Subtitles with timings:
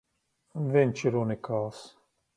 [0.77, 1.87] Viņš ir unikāls!